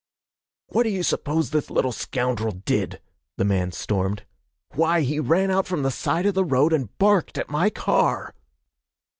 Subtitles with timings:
[0.69, 2.99] 'What do you suppose this little scoundrel did?'
[3.37, 4.23] the man stormed.
[4.73, 8.33] 'Why, he ran out from the side of the road and barked at my car!'